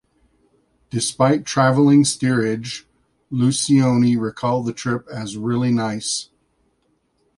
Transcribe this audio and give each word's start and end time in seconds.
Despite 0.89 1.45
traveling 1.45 2.05
steerage, 2.05 2.87
Lucioni 3.31 4.19
recalled 4.19 4.65
the 4.65 4.73
trip 4.73 5.07
as 5.11 5.37
"really 5.37 5.71
nice". 5.71 6.29